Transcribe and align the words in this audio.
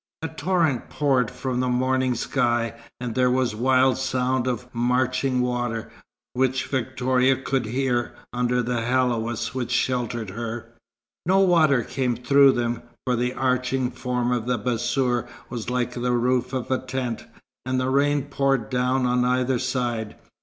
A 0.23 0.29
torrent 0.29 0.89
poured 0.89 1.29
from 1.29 1.59
the 1.59 1.69
mourning 1.69 2.15
sky, 2.15 2.73
and 2.99 3.13
there 3.13 3.29
was 3.29 3.53
a 3.53 3.57
wild 3.57 3.99
sound 3.99 4.47
of 4.47 4.65
marching 4.73 5.41
water, 5.41 5.91
which 6.33 6.65
Victoria 6.65 7.35
could 7.35 7.67
hear, 7.67 8.15
under 8.33 8.63
the 8.63 8.81
haoulis 8.81 9.53
which 9.53 9.69
sheltered 9.69 10.31
her. 10.31 10.71
No 11.27 11.41
water 11.41 11.83
came 11.83 12.15
through 12.15 12.53
them, 12.53 12.81
for 13.05 13.15
the 13.15 13.35
arching 13.35 13.91
form 13.91 14.31
of 14.31 14.47
the 14.47 14.57
bassour 14.57 15.27
was 15.51 15.69
like 15.69 15.91
the 15.93 16.13
roof 16.13 16.51
of 16.51 16.71
a 16.71 16.79
tent, 16.79 17.25
and 17.63 17.79
the 17.79 17.91
rain 17.91 18.23
poured 18.23 18.71
down 18.71 19.05
on 19.05 19.23
either 19.23 19.59
side. 19.59 20.15